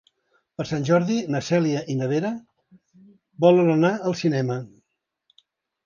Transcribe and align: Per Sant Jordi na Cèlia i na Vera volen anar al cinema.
Per 0.61 0.65
Sant 0.69 0.87
Jordi 0.89 1.17
na 1.35 1.41
Cèlia 1.49 1.83
i 1.95 1.99
na 2.01 2.09
Vera 2.13 2.33
volen 3.47 3.73
anar 3.79 3.93
al 4.11 4.21
cinema. 4.27 4.61